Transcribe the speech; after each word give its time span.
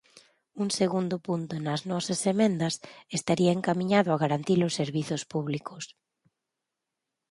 Un 0.63 0.69
segundo 0.79 1.15
punto, 1.27 1.53
nas 1.65 1.81
nosas 1.91 2.21
emendas, 2.33 2.73
estaría 3.17 3.55
encamiñado 3.57 4.09
a 4.11 4.21
garantir 4.23 4.59
os 4.67 4.75
servizos 4.81 5.21
públicos. 5.33 5.83